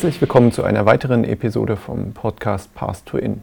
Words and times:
Herzlich 0.00 0.22
willkommen 0.22 0.50
zu 0.50 0.64
einer 0.64 0.86
weiteren 0.86 1.24
Episode 1.24 1.76
vom 1.76 2.14
Podcast 2.14 2.74
Path 2.74 3.04
to 3.04 3.18
In. 3.18 3.42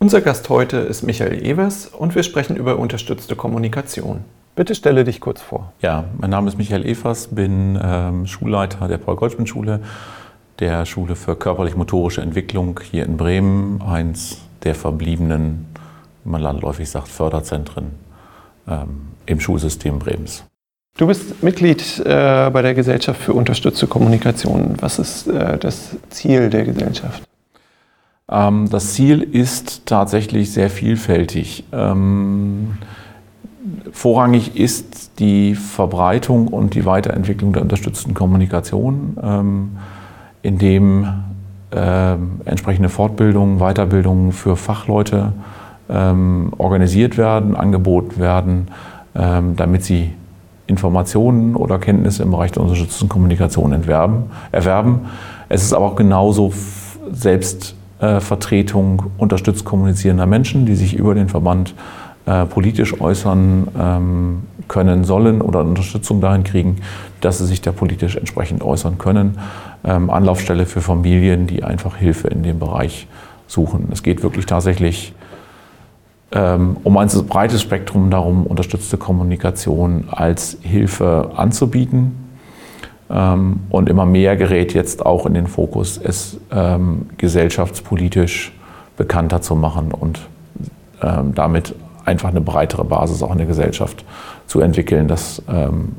Unser 0.00 0.20
Gast 0.20 0.50
heute 0.50 0.76
ist 0.76 1.02
Michael 1.02 1.42
Evers 1.42 1.86
und 1.86 2.14
wir 2.14 2.22
sprechen 2.22 2.56
über 2.56 2.78
unterstützte 2.78 3.36
Kommunikation. 3.36 4.22
Bitte 4.54 4.74
stelle 4.74 5.04
dich 5.04 5.22
kurz 5.22 5.40
vor. 5.40 5.72
Ja, 5.80 6.04
mein 6.18 6.28
Name 6.28 6.48
ist 6.48 6.58
Michael 6.58 6.84
Evers, 6.84 7.28
bin 7.28 7.80
ähm, 7.82 8.26
Schulleiter 8.26 8.86
der 8.86 8.98
Paul-Goldschmidt-Schule, 8.98 9.80
der 10.58 10.84
Schule 10.84 11.16
für 11.16 11.36
körperlich-motorische 11.36 12.20
Entwicklung 12.20 12.80
hier 12.82 13.06
in 13.06 13.16
Bremen, 13.16 13.80
eins 13.80 14.42
der 14.62 14.74
verbliebenen, 14.74 15.64
wie 16.22 16.28
man 16.32 16.42
landläufig 16.42 16.90
sagt, 16.90 17.08
Förderzentren 17.08 17.92
ähm, 18.68 19.06
im 19.24 19.40
Schulsystem 19.40 20.00
Bremens. 20.00 20.44
Du 20.96 21.08
bist 21.08 21.42
Mitglied 21.42 21.98
äh, 22.06 22.50
bei 22.50 22.62
der 22.62 22.72
Gesellschaft 22.72 23.20
für 23.20 23.32
unterstützte 23.32 23.88
Kommunikation. 23.88 24.76
Was 24.80 25.00
ist 25.00 25.26
äh, 25.26 25.58
das 25.58 25.96
Ziel 26.10 26.50
der 26.50 26.64
Gesellschaft? 26.64 27.20
Ähm, 28.30 28.68
das 28.70 28.94
Ziel 28.94 29.22
ist 29.22 29.86
tatsächlich 29.86 30.52
sehr 30.52 30.70
vielfältig. 30.70 31.64
Ähm, 31.72 32.78
vorrangig 33.90 34.56
ist 34.56 35.18
die 35.18 35.56
Verbreitung 35.56 36.46
und 36.46 36.74
die 36.74 36.86
Weiterentwicklung 36.86 37.52
der 37.52 37.62
unterstützten 37.62 38.14
Kommunikation, 38.14 39.16
ähm, 39.20 39.70
indem 40.42 41.08
äh, 41.72 42.14
entsprechende 42.44 42.88
Fortbildungen, 42.88 43.58
Weiterbildungen 43.58 44.30
für 44.30 44.56
Fachleute 44.56 45.32
ähm, 45.88 46.52
organisiert 46.56 47.18
werden, 47.18 47.56
angeboten 47.56 48.20
werden, 48.20 48.68
ähm, 49.16 49.56
damit 49.56 49.82
sie 49.82 50.12
Informationen 50.66 51.56
oder 51.56 51.78
Kenntnisse 51.78 52.22
im 52.22 52.30
Bereich 52.30 52.52
der 52.52 52.62
unterstützten 52.62 53.08
Kommunikation 53.08 53.72
entwerben, 53.72 54.24
erwerben. 54.50 55.00
Es 55.48 55.62
ist 55.62 55.72
aber 55.72 55.86
auch 55.86 55.96
genauso 55.96 56.52
Selbstvertretung 57.12 59.04
unterstützt 59.18 59.64
kommunizierender 59.64 60.26
Menschen, 60.26 60.64
die 60.64 60.74
sich 60.74 60.94
über 60.94 61.14
den 61.14 61.28
Verband 61.28 61.74
äh, 62.26 62.46
politisch 62.46 62.98
äußern 62.98 63.68
ähm, 63.78 64.42
können 64.66 65.04
sollen 65.04 65.42
oder 65.42 65.60
Unterstützung 65.60 66.22
dahin 66.22 66.42
kriegen, 66.42 66.78
dass 67.20 67.38
sie 67.38 67.46
sich 67.46 67.60
da 67.60 67.70
politisch 67.70 68.16
entsprechend 68.16 68.62
äußern 68.62 68.96
können. 68.96 69.38
Ähm, 69.84 70.08
Anlaufstelle 70.08 70.64
für 70.64 70.80
Familien, 70.80 71.46
die 71.46 71.62
einfach 71.62 71.96
Hilfe 71.96 72.28
in 72.28 72.42
dem 72.42 72.58
Bereich 72.58 73.06
suchen. 73.46 73.88
Es 73.92 74.02
geht 74.02 74.22
wirklich 74.22 74.46
tatsächlich 74.46 75.12
um 76.34 76.96
ein 76.96 77.08
breites 77.28 77.62
Spektrum 77.62 78.10
darum, 78.10 78.44
unterstützte 78.44 78.96
Kommunikation 78.96 80.08
als 80.10 80.58
Hilfe 80.62 81.30
anzubieten. 81.36 82.24
Ähm, 83.10 83.60
und 83.68 83.88
immer 83.88 84.06
mehr 84.06 84.36
gerät 84.36 84.72
jetzt 84.74 85.04
auch 85.04 85.26
in 85.26 85.34
den 85.34 85.46
Fokus, 85.46 86.00
es 86.02 86.38
ähm, 86.50 87.06
gesellschaftspolitisch 87.18 88.52
bekannter 88.96 89.42
zu 89.42 89.54
machen 89.54 89.92
und 89.92 90.20
damit 91.34 91.74
einfach 92.06 92.30
eine 92.30 92.40
breitere 92.40 92.84
Basis 92.84 93.22
auch 93.22 93.32
in 93.32 93.38
der 93.38 93.46
Gesellschaft 93.46 94.06
zu 94.46 94.60
entwickeln, 94.60 95.06
dass 95.06 95.42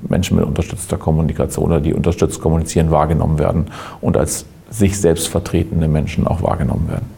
Menschen 0.08 0.38
mit 0.38 0.46
unterstützter 0.48 0.98
Kommunikation 0.98 1.66
oder 1.66 1.82
die 1.82 1.94
unterstützt 1.94 2.42
kommunizieren 2.42 2.90
wahrgenommen 2.90 3.38
werden 3.38 3.66
und 4.02 4.18
als 4.18 4.46
sich 4.72 5.00
selbst 5.00 5.28
vertretende 5.28 5.88
Menschen 5.88 6.26
auch 6.26 6.42
wahrgenommen 6.42 6.88
werden. 6.90 7.15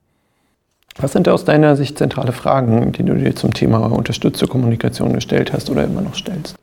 Was 1.00 1.12
sind 1.12 1.30
aus 1.30 1.46
deiner 1.46 1.76
Sicht 1.76 1.98
zentrale 1.98 2.32
Fragen, 2.32 2.92
die 2.92 3.04
du 3.04 3.14
dir 3.14 3.36
zum 3.36 3.54
Thema 3.54 3.86
unterstützte 3.86 4.48
Kommunikation 4.48 5.14
gestellt 5.14 5.54
hast 5.54 5.70
oder 5.70 5.84
immer 5.84 6.02
noch 6.02 6.16
stellst? 6.16 6.56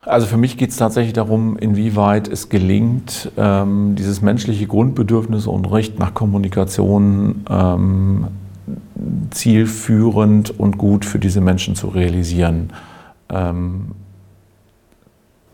Also 0.00 0.26
für 0.26 0.36
mich 0.36 0.56
geht 0.56 0.70
es 0.70 0.76
tatsächlich 0.76 1.12
darum, 1.12 1.56
inwieweit 1.56 2.28
es 2.28 2.48
gelingt, 2.48 3.30
ähm, 3.36 3.94
dieses 3.96 4.22
menschliche 4.22 4.66
Grundbedürfnis 4.66 5.46
und 5.46 5.70
Recht 5.70 5.98
nach 5.98 6.14
Kommunikation 6.14 7.44
ähm, 7.50 8.28
zielführend 9.30 10.58
und 10.58 10.78
gut 10.78 11.04
für 11.04 11.18
diese 11.18 11.40
Menschen 11.40 11.74
zu 11.74 11.88
realisieren. 11.88 12.70
Ähm, 13.28 13.92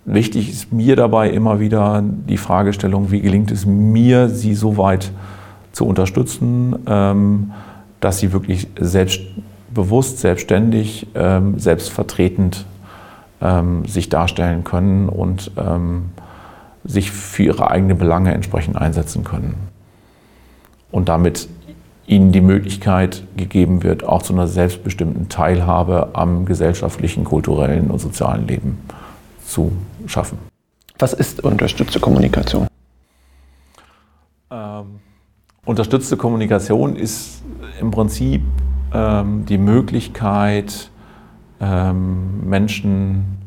wichtig 0.04 0.50
ist 0.50 0.72
mir 0.72 0.96
dabei 0.96 1.30
immer 1.30 1.60
wieder 1.60 2.02
die 2.02 2.36
Fragestellung, 2.36 3.10
wie 3.10 3.20
gelingt 3.20 3.50
es 3.50 3.64
mir, 3.64 4.28
sie 4.28 4.54
so 4.54 4.76
weit 4.76 5.12
zu 5.72 5.86
unterstützen, 5.86 6.76
dass 8.02 8.18
sie 8.18 8.32
wirklich 8.32 8.66
selbstbewusst, 8.78 10.18
selbstständig, 10.18 11.06
ähm, 11.14 11.58
selbstvertretend 11.58 12.66
ähm, 13.40 13.86
sich 13.86 14.08
darstellen 14.08 14.64
können 14.64 15.08
und 15.08 15.52
ähm, 15.56 16.10
sich 16.84 17.12
für 17.12 17.44
ihre 17.44 17.70
eigenen 17.70 17.96
Belange 17.96 18.34
entsprechend 18.34 18.76
einsetzen 18.76 19.22
können. 19.22 19.54
Und 20.90 21.08
damit 21.08 21.48
ihnen 22.06 22.32
die 22.32 22.40
Möglichkeit 22.40 23.22
gegeben 23.36 23.84
wird, 23.84 24.04
auch 24.04 24.22
zu 24.22 24.32
einer 24.32 24.48
selbstbestimmten 24.48 25.28
Teilhabe 25.28 26.10
am 26.14 26.44
gesellschaftlichen, 26.44 27.22
kulturellen 27.22 27.90
und 27.90 28.00
sozialen 28.00 28.48
Leben 28.48 28.78
zu 29.46 29.72
schaffen. 30.06 30.38
Was 30.98 31.12
ist 31.12 31.44
unterstützte 31.44 32.00
Kommunikation? 32.00 32.66
Ähm, 34.50 35.00
unterstützte 35.64 36.16
Kommunikation 36.16 36.96
ist 36.96 37.41
im 37.82 37.90
Prinzip 37.90 38.42
ähm, 38.94 39.44
die 39.46 39.58
Möglichkeit, 39.58 40.90
ähm, 41.60 42.48
Menschen 42.48 43.38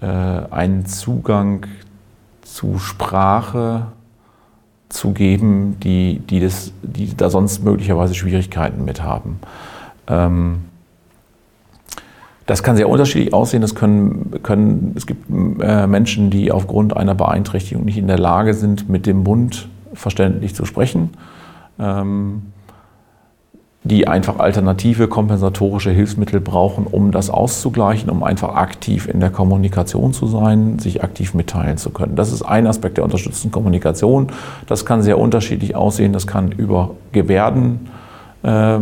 äh, 0.00 0.06
einen 0.06 0.86
Zugang 0.86 1.66
zu 2.42 2.78
Sprache 2.78 3.86
zu 4.88 5.12
geben, 5.12 5.78
die, 5.80 6.20
die, 6.20 6.40
das, 6.40 6.72
die 6.82 7.16
da 7.16 7.30
sonst 7.30 7.62
möglicherweise 7.62 8.14
Schwierigkeiten 8.14 8.84
mit 8.84 9.02
haben. 9.02 9.38
Ähm, 10.06 10.64
das 12.46 12.62
kann 12.62 12.76
sehr 12.76 12.88
unterschiedlich 12.88 13.34
aussehen. 13.34 13.60
Das 13.60 13.74
können, 13.74 14.40
können, 14.42 14.94
es 14.96 15.06
gibt 15.06 15.30
äh, 15.60 15.86
Menschen, 15.86 16.30
die 16.30 16.50
aufgrund 16.50 16.96
einer 16.96 17.14
Beeinträchtigung 17.14 17.84
nicht 17.84 17.98
in 17.98 18.06
der 18.06 18.18
Lage 18.18 18.54
sind, 18.54 18.88
mit 18.88 19.04
dem 19.04 19.22
Mund 19.22 19.68
verständlich 19.92 20.54
zu 20.54 20.64
sprechen. 20.64 21.10
Ähm, 21.78 22.44
die 23.88 24.06
einfach 24.06 24.38
alternative 24.38 25.08
kompensatorische 25.08 25.90
Hilfsmittel 25.90 26.40
brauchen, 26.40 26.86
um 26.86 27.10
das 27.10 27.30
auszugleichen, 27.30 28.10
um 28.10 28.22
einfach 28.22 28.54
aktiv 28.54 29.08
in 29.08 29.18
der 29.18 29.30
Kommunikation 29.30 30.12
zu 30.12 30.26
sein, 30.26 30.78
sich 30.78 31.02
aktiv 31.02 31.32
mitteilen 31.32 31.78
zu 31.78 31.90
können. 31.90 32.14
Das 32.14 32.30
ist 32.30 32.42
ein 32.42 32.66
Aspekt 32.66 32.98
der 32.98 33.04
unterstützten 33.04 33.50
Kommunikation. 33.50 34.28
Das 34.66 34.84
kann 34.84 35.00
sehr 35.00 35.18
unterschiedlich 35.18 35.74
aussehen. 35.74 36.12
Das 36.12 36.26
kann 36.26 36.52
über 36.52 36.90
Gebärden 37.12 37.88
äh, 38.42 38.78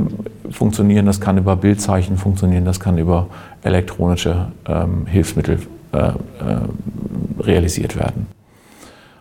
funktionieren, 0.50 1.06
das 1.06 1.20
kann 1.20 1.38
über 1.38 1.56
Bildzeichen 1.56 2.18
funktionieren, 2.18 2.64
das 2.64 2.80
kann 2.80 2.98
über 2.98 3.28
elektronische 3.62 4.48
ähm, 4.66 5.06
Hilfsmittel 5.06 5.60
äh, 5.92 5.98
äh, 5.98 6.12
realisiert 7.40 7.96
werden. 7.96 8.35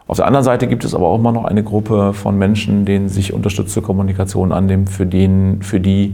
Auf 0.08 0.18
der 0.18 0.28
anderen 0.28 0.44
Seite 0.44 0.68
gibt 0.68 0.86
es 0.86 0.94
aber 0.94 1.08
auch 1.08 1.18
immer 1.18 1.32
noch 1.32 1.46
eine 1.46 1.64
Gruppe 1.64 2.14
von 2.14 2.38
Menschen, 2.38 2.86
denen 2.86 3.10
sich 3.10 3.34
unterstützte 3.34 3.82
Kommunikation 3.82 4.52
annimmt, 4.52 4.90
für, 4.90 5.06
den, 5.06 5.62
für 5.62 5.80
die 5.80 6.14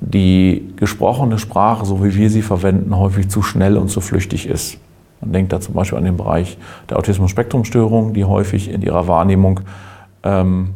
die 0.00 0.72
gesprochene 0.76 1.38
Sprache, 1.38 1.84
so 1.84 2.02
wie 2.02 2.14
wir 2.14 2.30
sie 2.30 2.42
verwenden, 2.42 2.96
häufig 2.96 3.28
zu 3.28 3.42
schnell 3.42 3.76
und 3.76 3.88
zu 3.88 4.00
flüchtig 4.00 4.46
ist. 4.46 4.78
Man 5.20 5.32
denkt 5.32 5.52
da 5.52 5.60
zum 5.60 5.74
Beispiel 5.74 5.98
an 5.98 6.04
den 6.04 6.16
Bereich 6.16 6.56
der 6.88 6.98
Autismus-Spektrum-Störung, 6.98 8.14
die 8.14 8.24
häufig 8.24 8.70
in 8.70 8.80
ihrer 8.80 9.06
Wahrnehmung 9.06 9.60
ähm, 10.22 10.70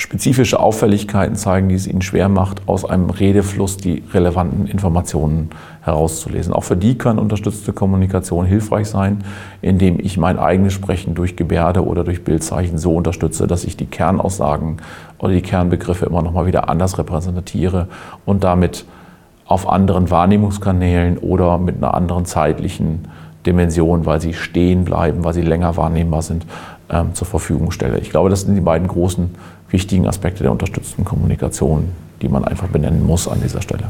spezifische 0.00 0.58
Auffälligkeiten 0.58 1.36
zeigen, 1.36 1.68
die 1.68 1.74
es 1.74 1.86
ihnen 1.86 2.00
schwer 2.00 2.30
macht, 2.30 2.62
aus 2.66 2.86
einem 2.86 3.10
Redefluss 3.10 3.76
die 3.76 4.02
relevanten 4.14 4.66
Informationen 4.66 5.50
herauszulesen. 5.82 6.54
Auch 6.54 6.64
für 6.64 6.76
die 6.76 6.96
kann 6.96 7.18
unterstützte 7.18 7.74
Kommunikation 7.74 8.46
hilfreich 8.46 8.88
sein, 8.88 9.22
indem 9.60 10.00
ich 10.00 10.16
mein 10.16 10.38
eigenes 10.38 10.72
Sprechen 10.72 11.14
durch 11.14 11.36
Gebärde 11.36 11.84
oder 11.84 12.02
durch 12.02 12.24
Bildzeichen 12.24 12.78
so 12.78 12.94
unterstütze, 12.94 13.46
dass 13.46 13.64
ich 13.64 13.76
die 13.76 13.84
Kernaussagen 13.84 14.78
oder 15.18 15.34
die 15.34 15.42
Kernbegriffe 15.42 16.06
immer 16.06 16.22
noch 16.22 16.32
mal 16.32 16.46
wieder 16.46 16.70
anders 16.70 16.96
repräsentiere 16.96 17.86
und 18.24 18.42
damit 18.42 18.86
auf 19.44 19.68
anderen 19.68 20.10
Wahrnehmungskanälen 20.10 21.18
oder 21.18 21.58
mit 21.58 21.76
einer 21.76 21.92
anderen 21.92 22.24
zeitlichen 22.24 23.06
Dimension, 23.44 24.06
weil 24.06 24.20
sie 24.20 24.32
stehen 24.32 24.86
bleiben, 24.86 25.24
weil 25.24 25.34
sie 25.34 25.42
länger 25.42 25.76
wahrnehmbar 25.76 26.22
sind, 26.22 26.46
ähm, 26.90 27.14
zur 27.14 27.26
Verfügung 27.26 27.70
stelle. 27.70 27.98
Ich 27.98 28.10
glaube, 28.10 28.30
das 28.30 28.42
sind 28.42 28.54
die 28.54 28.60
beiden 28.60 28.88
großen 28.88 29.34
wichtigen 29.70 30.06
Aspekte 30.06 30.42
der 30.42 30.52
unterstützten 30.52 31.04
Kommunikation, 31.04 31.90
die 32.22 32.28
man 32.28 32.44
einfach 32.44 32.68
benennen 32.68 33.04
muss 33.04 33.28
an 33.28 33.40
dieser 33.40 33.62
Stelle. 33.62 33.84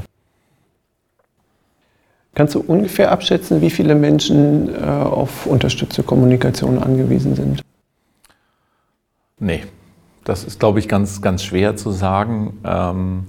Kannst 2.35 2.55
du 2.55 2.61
ungefähr 2.61 3.11
abschätzen, 3.11 3.61
wie 3.61 3.71
viele 3.71 3.94
Menschen 3.94 4.73
äh, 4.75 4.87
auf 4.87 5.47
unterstützte 5.47 6.03
Kommunikation 6.03 6.79
angewiesen 6.79 7.35
sind? 7.35 7.62
Nee, 9.38 9.65
das 10.25 10.44
ist, 10.44 10.61
glaube 10.61 10.79
ich, 10.79 10.88
ganz, 10.88 11.23
ganz 11.23 11.43
schwer 11.43 11.77
zu 11.77 11.91
sagen. 11.91 12.59
Ähm, 12.65 13.25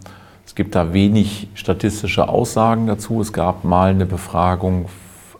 es 0.45 0.55
gibt 0.55 0.75
da 0.75 0.93
wenig 0.93 1.47
statistische 1.55 2.27
Aussagen 2.29 2.85
dazu. 2.87 3.21
Es 3.21 3.33
gab 3.33 3.63
mal 3.63 3.91
eine 3.91 4.05
Befragung, 4.05 4.85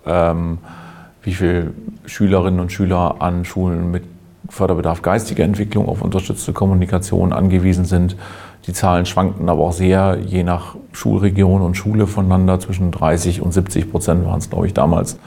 ähm, 0.05 0.57
wie 1.21 1.33
viele 1.33 1.73
Schülerinnen 2.05 2.59
und 2.59 2.71
Schüler 2.71 3.17
an 3.19 3.45
Schulen 3.45 3.91
mit 3.91 4.03
Förderbedarf 4.51 5.01
geistiger 5.01 5.45
Entwicklung 5.45 5.87
auf 5.87 6.01
unterstützte 6.01 6.51
Kommunikation 6.51 7.31
angewiesen 7.31 7.85
sind. 7.85 8.17
Die 8.67 8.73
Zahlen 8.73 9.05
schwankten 9.05 9.47
aber 9.49 9.63
auch 9.63 9.71
sehr, 9.71 10.17
je 10.25 10.43
nach 10.43 10.75
Schulregion 10.91 11.61
und 11.61 11.75
Schule 11.75 12.05
voneinander. 12.05 12.59
Zwischen 12.59 12.91
30 12.91 13.41
und 13.41 13.53
70 13.53 13.89
Prozent 13.89 14.25
waren 14.25 14.39
es, 14.39 14.49
glaube 14.49 14.67
ich, 14.67 14.73
damals. 14.73 15.17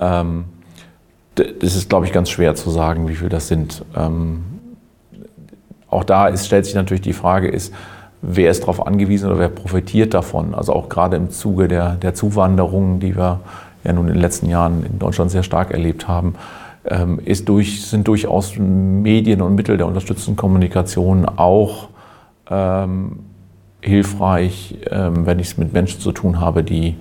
Ähm, 0.00 0.46
das 1.36 1.76
ist, 1.76 1.88
glaube 1.88 2.06
ich, 2.06 2.12
ganz 2.12 2.28
schwer 2.28 2.54
zu 2.56 2.70
sagen, 2.70 3.08
wie 3.08 3.14
viel 3.14 3.28
das 3.28 3.46
sind. 3.46 3.84
Ähm, 3.96 4.44
auch 5.88 6.02
da 6.02 6.26
ist, 6.26 6.46
stellt 6.46 6.64
sich 6.64 6.74
natürlich 6.74 7.02
die 7.02 7.12
Frage, 7.12 7.48
ist, 7.48 7.72
wer 8.20 8.50
ist 8.50 8.62
darauf 8.62 8.84
angewiesen 8.84 9.30
oder 9.30 9.38
wer 9.38 9.48
profitiert 9.48 10.12
davon? 10.12 10.54
Also 10.54 10.72
auch 10.72 10.88
gerade 10.88 11.16
im 11.16 11.30
Zuge 11.30 11.68
der, 11.68 11.92
der 11.92 12.14
Zuwanderung, 12.14 12.98
die 12.98 13.16
wir 13.16 13.40
ja 13.84 13.92
nun 13.92 14.08
in 14.08 14.14
den 14.14 14.20
letzten 14.20 14.48
Jahren 14.48 14.84
in 14.84 14.98
Deutschland 14.98 15.30
sehr 15.30 15.44
stark 15.44 15.70
erlebt 15.70 16.08
haben, 16.08 16.34
ist 17.24 17.48
durch, 17.48 17.86
sind 17.86 18.06
durchaus 18.06 18.56
Medien 18.58 19.42
und 19.42 19.54
Mittel 19.54 19.76
der 19.76 19.86
unterstützenden 19.86 20.36
Kommunikation 20.36 21.24
auch 21.24 21.88
ähm, 22.48 23.20
hilfreich, 23.80 24.76
ähm, 24.90 25.26
wenn 25.26 25.38
ich 25.38 25.48
es 25.48 25.58
mit 25.58 25.72
Menschen 25.72 26.00
zu 26.00 26.12
tun 26.12 26.40
habe, 26.40 26.62
die 26.62 26.96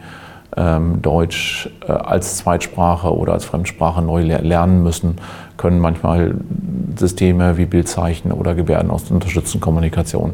ähm, 0.56 1.02
Deutsch 1.02 1.70
äh, 1.88 1.92
als 1.92 2.38
Zweitsprache 2.38 3.16
oder 3.16 3.34
als 3.34 3.46
Fremdsprache 3.46 4.02
neu 4.02 4.22
lernen 4.22 4.84
müssen, 4.84 5.16
können 5.58 5.80
manchmal 5.80 6.36
Systeme 6.96 7.58
wie 7.58 7.66
Bildzeichen 7.66 8.32
oder 8.32 8.56
Gebärden 8.56 8.92
aus 8.92 9.06
der 9.06 9.16
unterstützenden 9.16 9.62
Kommunikation 9.62 10.34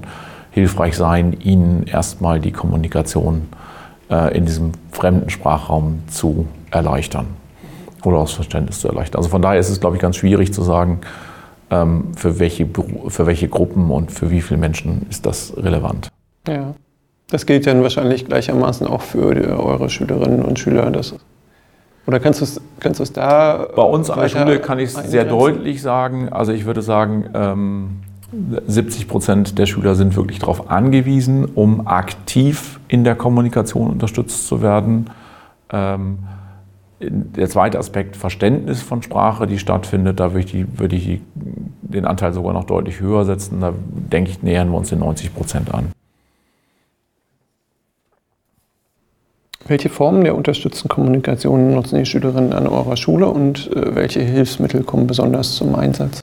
hilfreich 0.51 0.97
sein, 0.97 1.37
ihnen 1.39 1.83
erstmal 1.87 2.39
die 2.39 2.51
Kommunikation 2.51 3.47
äh, 4.09 4.37
in 4.37 4.45
diesem 4.45 4.73
fremden 4.91 5.29
Sprachraum 5.29 6.03
zu 6.07 6.47
erleichtern 6.69 7.40
oder 8.03 8.19
das 8.19 8.31
Verständnis 8.31 8.79
zu 8.79 8.87
erleichtern. 8.87 9.19
Also 9.19 9.29
von 9.29 9.41
daher 9.41 9.59
ist 9.59 9.69
es, 9.69 9.79
glaube 9.79 9.95
ich, 9.95 10.01
ganz 10.01 10.15
schwierig 10.15 10.53
zu 10.53 10.61
sagen, 10.63 11.01
ähm, 11.69 12.11
für 12.15 12.39
welche, 12.39 12.67
für 13.07 13.25
welche 13.25 13.47
Gruppen 13.47 13.89
und 13.89 14.11
für 14.11 14.29
wie 14.29 14.41
viele 14.41 14.59
Menschen 14.59 15.05
ist 15.09 15.25
das 15.25 15.53
relevant. 15.57 16.09
Ja. 16.47 16.73
Das 17.29 17.45
gilt 17.45 17.65
dann 17.65 17.81
wahrscheinlich 17.81 18.25
gleichermaßen 18.25 18.85
auch 18.87 19.01
für 19.01 19.33
die, 19.33 19.47
eure 19.47 19.89
Schülerinnen 19.89 20.41
und 20.41 20.59
Schüler. 20.59 20.91
Das, 20.91 21.15
oder 22.05 22.19
kannst 22.19 22.41
du 22.41 22.43
es 22.43 22.61
kannst 22.79 23.15
da. 23.15 23.67
Bei 23.73 23.83
uns 23.83 24.09
an 24.09 24.19
der 24.19 24.27
Schule 24.27 24.59
kann 24.59 24.79
ich 24.79 24.93
es 24.93 24.95
sehr 25.09 25.23
deutlich 25.23 25.81
sagen. 25.81 26.27
Also 26.29 26.51
ich 26.51 26.65
würde 26.65 26.81
sagen, 26.81 27.29
ähm, 27.33 27.89
70 28.67 29.07
Prozent 29.07 29.57
der 29.57 29.65
Schüler 29.65 29.95
sind 29.95 30.15
wirklich 30.15 30.39
darauf 30.39 30.69
angewiesen, 30.69 31.45
um 31.45 31.87
aktiv 31.87 32.79
in 32.89 33.03
der 33.03 33.15
Kommunikation 33.15 33.89
unterstützt 33.89 34.47
zu 34.47 34.61
werden. 34.61 35.09
Ähm, 35.71 36.19
der 37.01 37.49
zweite 37.49 37.79
Aspekt, 37.79 38.15
Verständnis 38.15 38.81
von 38.81 39.01
Sprache, 39.01 39.47
die 39.47 39.59
stattfindet, 39.59 40.19
da 40.19 40.33
würde 40.33 40.39
ich, 40.39 40.51
die, 40.51 40.79
würde 40.79 40.95
ich 40.95 41.21
den 41.35 42.05
Anteil 42.05 42.33
sogar 42.33 42.53
noch 42.53 42.65
deutlich 42.65 42.99
höher 42.99 43.25
setzen. 43.25 43.59
Da 43.61 43.73
denke 43.75 44.31
ich, 44.31 44.43
nähern 44.43 44.69
wir 44.69 44.77
uns 44.77 44.89
den 44.89 44.99
90 44.99 45.33
Prozent 45.33 45.73
an. 45.73 45.91
Welche 49.67 49.89
Formen 49.89 50.23
der 50.23 50.35
unterstützten 50.35 50.89
Kommunikation 50.89 51.73
nutzen 51.73 51.99
die 51.99 52.05
Schülerinnen 52.05 52.53
an 52.53 52.67
eurer 52.67 52.97
Schule 52.97 53.27
und 53.27 53.71
äh, 53.75 53.95
welche 53.95 54.21
Hilfsmittel 54.21 54.83
kommen 54.83 55.07
besonders 55.07 55.55
zum 55.55 55.75
Einsatz? 55.75 56.21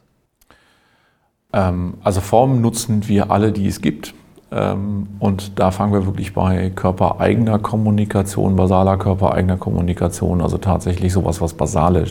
Ähm, 1.52 1.94
also 2.02 2.20
Formen 2.20 2.60
nutzen 2.60 3.08
wir 3.08 3.30
alle, 3.30 3.52
die 3.52 3.66
es 3.66 3.80
gibt. 3.80 4.14
Ähm, 4.50 5.08
und 5.18 5.58
da 5.58 5.70
fangen 5.70 5.92
wir 5.92 6.06
wirklich 6.06 6.34
bei 6.34 6.70
körpereigener 6.70 7.58
Kommunikation, 7.58 8.56
basaler 8.56 8.96
körpereigener 8.96 9.56
Kommunikation, 9.56 10.40
also 10.40 10.58
tatsächlich 10.58 11.12
sowas, 11.12 11.40
was 11.40 11.54
basale 11.54 12.06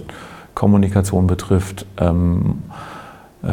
Kommunikation 0.53 1.27
betrifft. 1.27 1.85
Ähm, 1.97 2.63
äh, 3.43 3.49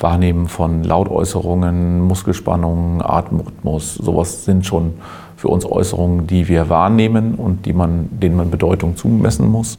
Wahrnehmen 0.00 0.48
von 0.48 0.84
Lautäußerungen, 0.84 2.00
Muskelspannungen, 2.00 3.02
Atemrhythmus, 3.02 3.94
sowas 3.94 4.44
sind 4.44 4.64
schon 4.64 4.94
für 5.36 5.48
uns 5.48 5.64
Äußerungen, 5.64 6.26
die 6.26 6.48
wir 6.48 6.68
wahrnehmen 6.68 7.34
und 7.34 7.66
die 7.66 7.72
man, 7.72 8.08
denen 8.10 8.36
man 8.36 8.50
Bedeutung 8.50 8.96
zumessen 8.96 9.48
muss. 9.48 9.78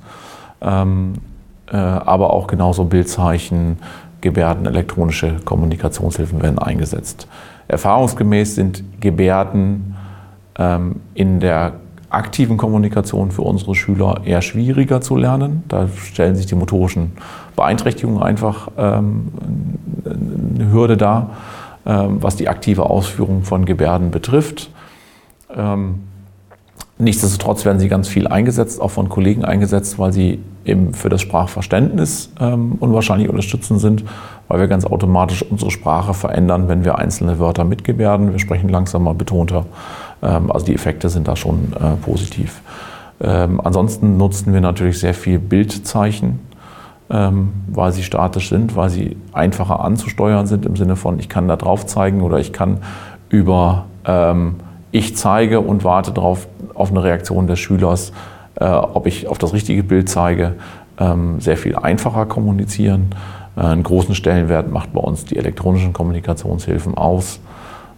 Ähm, 0.62 1.14
äh, 1.68 1.78
aber 1.78 2.34
auch 2.34 2.48
genauso 2.48 2.86
Bildzeichen, 2.86 3.78
Gebärden, 4.22 4.66
elektronische 4.66 5.38
Kommunikationshilfen 5.46 6.42
werden 6.42 6.60
eingesetzt. 6.60 7.28
Erfahrungsgemäß 7.70 8.56
sind 8.56 8.84
Gebärden 9.00 9.96
ähm, 10.58 10.98
in 11.14 11.40
der 11.40 11.74
aktiven 12.10 12.58
Kommunikation 12.58 13.32
für 13.32 13.44
unsere 13.44 13.76
Schüler 13.76 14.22
eher 14.26 14.42
schwieriger 14.42 15.00
zu 15.00 15.16
lernen. 15.16 15.64
Da 15.68 15.88
stellen 15.88 16.36
sich 16.36 16.48
die 16.48 16.56
motorischen 16.56 17.12
Beeinträchtigungen 17.56 18.22
einfach 18.22 18.70
ähm, 18.78 19.28
eine 20.04 20.72
Hürde 20.72 20.98
dar, 20.98 21.30
ähm, 21.86 22.22
was 22.22 22.36
die 22.36 22.50
aktive 22.50 22.90
Ausführung 22.90 23.44
von 23.44 23.66
Gebärden 23.66 24.10
betrifft. 24.10 24.72
Ähm, 25.56 26.00
nichtsdestotrotz 26.98 27.64
werden 27.66 27.80
sie 27.80 27.88
ganz 27.88 28.08
viel 28.08 28.28
eingesetzt, 28.28 28.82
auch 28.82 28.92
von 28.92 29.08
Kollegen 29.10 29.46
eingesetzt, 29.46 30.00
weil 30.00 30.12
sie 30.12 30.40
eben 30.66 30.96
für 30.96 31.10
das 31.10 31.22
Sprachverständnis 31.22 32.32
ähm, 32.40 32.78
unwahrscheinlich 32.80 33.30
unterstützend 33.30 33.80
sind, 33.82 34.04
weil 34.50 34.60
wir 34.60 34.68
ganz 34.68 34.84
automatisch 34.84 35.44
unsere 35.44 35.72
Sprache 35.72 36.14
verändern, 36.14 36.68
wenn 36.68 36.84
wir 36.84 36.98
einzelne 36.98 37.40
Wörter 37.40 37.64
mitgebärden. 37.64 38.32
Wir 38.34 38.40
sprechen 38.40 38.68
langsamer, 38.68 39.14
betonter. 39.14 39.66
Ähm, 40.22 40.52
also 40.52 40.66
die 40.66 40.76
Effekte 40.76 41.08
sind 41.08 41.28
da 41.28 41.36
schon 41.36 41.72
äh, 41.74 41.96
positiv. 42.04 42.62
Ähm, 43.22 43.62
ansonsten 43.64 44.18
nutzen 44.18 44.52
wir 44.52 44.60
natürlich 44.60 45.00
sehr 45.00 45.14
viel 45.14 45.38
Bildzeichen, 45.38 46.40
ähm, 47.12 47.54
weil 47.68 47.92
sie 47.92 48.04
statisch 48.04 48.50
sind, 48.50 48.76
weil 48.76 48.90
sie 48.90 49.18
einfacher 49.34 49.82
anzusteuern 49.82 50.48
sind 50.48 50.66
im 50.66 50.76
Sinne 50.76 50.96
von, 50.96 51.20
ich 51.20 51.30
kann 51.30 51.48
da 51.48 51.56
drauf 51.56 51.86
zeigen 51.86 52.22
oder 52.22 52.40
ich 52.40 52.52
kann 52.52 52.80
über 53.30 53.86
ich 54.92 55.16
zeige 55.18 55.60
und 55.60 55.84
warte 55.84 56.12
darauf, 56.12 56.48
auf 56.74 56.90
eine 56.90 57.04
Reaktion 57.04 57.46
des 57.46 57.60
Schülers, 57.60 58.12
äh, 58.56 58.66
ob 58.66 59.06
ich 59.06 59.28
auf 59.28 59.38
das 59.38 59.54
richtige 59.54 59.84
Bild 59.84 60.10
zeige, 60.10 60.56
sehr 61.38 61.58
viel 61.58 61.76
einfacher 61.76 62.26
kommunizieren. 62.26 63.14
Einen 63.60 63.84
großen 63.84 64.16
Stellenwert 64.16 64.72
macht 64.72 64.94
bei 64.94 65.02
uns 65.02 65.26
die 65.26 65.36
elektronischen 65.36 65.92
Kommunikationshilfen 65.92 66.96
aus. 66.96 67.42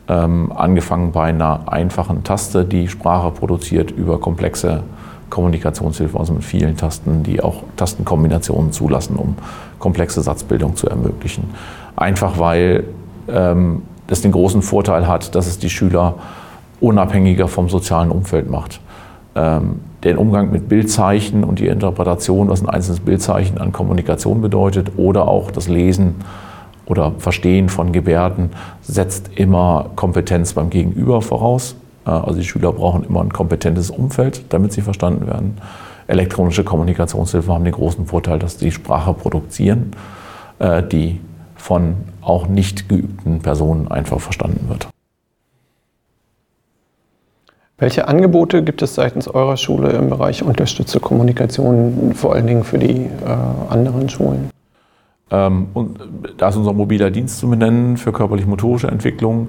Ähm, 0.08 0.52
angefangen 0.52 1.12
bei 1.12 1.26
einer 1.26 1.72
einfachen 1.72 2.24
Taste, 2.24 2.66
die 2.66 2.88
Sprache 2.88 3.30
produziert, 3.30 3.92
über 3.92 4.20
komplexe 4.20 4.82
Kommunikationshilfen, 5.30 6.20
also 6.20 6.34
mit 6.34 6.44
vielen 6.44 6.78
Tasten, 6.78 7.22
die 7.22 7.44
auch 7.44 7.62
Tastenkombinationen 7.78 8.72
zulassen, 8.72 9.18
um 9.18 9.36
komplexe 9.78 10.24
Satzbildung 10.24 10.76
zu 10.76 10.90
ermöglichen. 10.90 11.44
Einfach 11.96 12.40
weil 12.40 12.86
ähm, 13.28 13.84
das 14.08 14.22
den 14.22 14.32
großen 14.32 14.64
Vorteil 14.64 15.08
hat, 15.08 15.36
dass 15.36 15.46
es 15.46 15.60
die 15.60 15.70
Schüler 15.70 16.16
unabhängiger 16.80 17.48
vom 17.48 17.70
sozialen 17.70 18.10
Umfeld 18.10 18.50
macht. 18.50 18.82
Ähm, 19.36 19.80
den 20.04 20.18
Umgang 20.18 20.52
mit 20.52 20.68
Bildzeichen 20.68 21.44
und 21.44 21.60
die 21.60 21.68
Interpretation, 21.68 22.50
was 22.50 22.62
ein 22.62 22.70
einzelnes 22.70 23.02
Bildzeichen 23.02 23.60
an 23.60 23.72
Kommunikation 23.72 24.42
bedeutet, 24.42 24.94
oder 24.98 25.28
auch 25.28 25.52
das 25.52 25.68
Lesen 25.68 26.16
oder 26.86 27.14
Verstehen 27.20 27.70
von 27.70 27.92
Gebärden, 27.92 28.50
setzt 28.82 29.32
immer 29.36 29.92
Kompetenz 29.96 30.54
beim 30.54 30.70
Gegenüber 30.70 31.22
voraus. 31.22 31.76
Äh, 32.06 32.10
also 32.10 32.40
die 32.40 32.46
Schüler 32.46 32.72
brauchen 32.72 33.04
immer 33.04 33.22
ein 33.22 33.32
kompetentes 33.32 33.90
Umfeld, 33.90 34.44
damit 34.50 34.74
sie 34.74 34.82
verstanden 34.82 35.28
werden. 35.28 35.58
Elektronische 36.08 36.64
Kommunikationshilfen 36.64 37.54
haben 37.54 37.64
den 37.64 37.74
großen 37.74 38.08
Vorteil, 38.08 38.40
dass 38.40 38.60
sie 38.60 38.72
Sprache 38.72 39.14
produzieren, 39.14 39.92
äh, 40.60 40.84
die 40.84 41.22
von 41.56 41.96
auch 42.22 42.48
nicht 42.48 42.90
geübten 42.90 43.40
Personen 43.40 43.88
einfach 43.88 44.20
verstanden 44.20 44.68
wird. 44.68 44.88
Welche 47.82 48.08
Angebote 48.08 48.64
gibt 48.64 48.84
es 48.84 48.94
seitens 48.94 49.28
eurer 49.28 49.58
Schule 49.58 49.90
im 49.90 50.12
Bereich 50.12 50.44
unterstützte 50.44 51.00
Kommunikation, 51.00 52.12
vor 52.14 52.36
allen 52.36 52.46
Dingen 52.46 52.64
für 52.64 52.78
die 52.78 53.06
äh, 53.06 53.10
anderen 53.70 54.08
Schulen? 54.08 54.52
Ähm, 55.32 55.66
und 55.74 55.98
da 56.38 56.50
ist 56.50 56.58
unser 56.58 56.74
mobiler 56.74 57.10
Dienst 57.10 57.40
zu 57.40 57.50
benennen 57.50 57.98
für 57.98 58.12
körperlich-motorische 58.12 58.88
Entwicklung. 58.88 59.48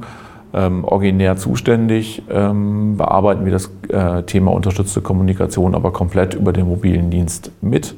Ähm, 0.55 0.83
originär 0.85 1.37
zuständig, 1.37 2.23
ähm, 2.31 2.97
bearbeiten 2.97 3.45
wir 3.45 3.53
das 3.53 3.71
äh, 3.91 4.23
Thema 4.23 4.53
unterstützte 4.53 5.03
Kommunikation 5.03 5.75
aber 5.75 5.93
komplett 5.93 6.33
über 6.33 6.55
den 6.55 6.69
mobilen 6.69 7.11
Dienst 7.11 7.51
mit. 7.61 7.95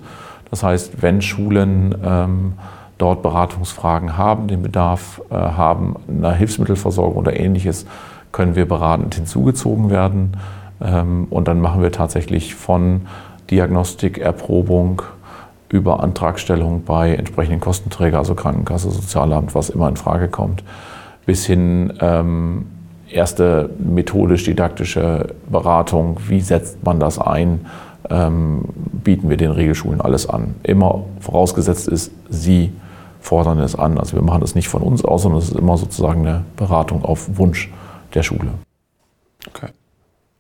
Das 0.51 0.65
heißt, 0.65 1.01
wenn 1.01 1.23
Schulen 1.23 1.95
ähm, 2.05 2.55
dort 2.99 3.23
Beratungsfragen 3.23 4.19
haben, 4.19 4.49
den 4.49 4.63
Bedarf 4.63 5.23
äh, 5.31 5.35
haben, 5.35 5.95
einer 6.09 6.33
Hilfsmittelversorgung 6.33 7.19
oder 7.19 7.39
ähnliches, 7.39 7.87
können 8.35 8.57
wir 8.57 8.67
beratend 8.67 9.15
hinzugezogen 9.15 9.91
werden. 9.91 10.33
Ähm, 10.83 11.29
und 11.31 11.47
dann 11.49 11.61
machen 11.61 11.83
wir 11.83 11.93
tatsächlich 11.93 12.57
von 12.57 13.03
Diagnostik, 13.51 14.19
Erprobung 14.19 15.03
über 15.69 16.03
Antragstellung 16.03 16.83
bei 16.85 17.15
entsprechenden 17.15 17.61
Kostenträger, 17.61 18.19
also 18.19 18.35
Krankenkasse, 18.35 18.91
Sozialamt, 18.91 19.55
was 19.55 19.71
immer 19.71 19.89
in 19.89 19.97
Frage 19.97 20.29
kommt, 20.29 20.65
bis 21.27 21.47
hin 21.47 21.93
ähm, 22.01 22.67
erste 23.09 23.71
methodisch-didaktische 23.79 25.29
Beratung, 25.49 26.19
wie 26.27 26.41
setzt 26.41 26.85
man 26.85 26.99
das 26.99 27.21
ein, 27.21 27.67
ähm, 28.11 28.65
bieten 29.05 29.31
wir 29.31 29.37
den 29.37 29.53
Regelschulen 29.53 30.01
alles 30.01 30.29
an. 30.29 30.57
Immer 30.65 31.05
vorausgesetzt 31.21 31.87
ist, 31.87 32.11
sie 32.31 32.73
fordern 33.21 33.61
es 33.61 33.77
an. 33.77 33.97
Also 33.97 34.17
wir 34.17 34.23
machen 34.23 34.41
das 34.41 34.57
nicht 34.57 34.69
von 34.69 34.83
uns 34.83 35.05
aus, 35.05 35.23
sondern 35.23 35.39
es 35.39 35.51
ist 35.51 35.57
immer 35.57 35.77
sozusagen 35.77 36.27
eine 36.27 36.45
Beratung 36.57 37.05
auf 37.05 37.39
Wunsch 37.39 37.71
der 38.15 38.23
Schule. 38.23 38.51
Okay. 39.49 39.69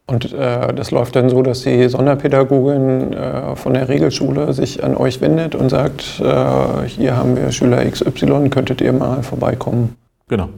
Und 0.06 0.32
äh, 0.34 0.74
das 0.74 0.90
läuft 0.90 1.16
dann 1.16 1.30
so, 1.30 1.42
dass 1.42 1.62
die 1.62 1.88
Sonderpädagogin 1.88 3.14
äh, 3.14 3.56
von 3.56 3.72
der 3.72 3.88
Regelschule 3.88 4.52
sich 4.52 4.84
an 4.84 4.96
euch 4.96 5.20
wendet 5.22 5.54
und 5.54 5.70
sagt, 5.70 6.20
äh, 6.20 6.86
hier 6.86 7.16
haben 7.16 7.36
wir 7.36 7.50
Schüler 7.52 7.82
XY, 7.84 8.50
könntet 8.50 8.82
ihr 8.82 8.92
mal 8.92 9.22
vorbeikommen? 9.22 9.96
Genau. 10.28 10.50